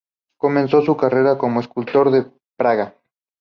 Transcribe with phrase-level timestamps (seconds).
[0.39, 2.95] Comenzó su carrera como escultor en Praga.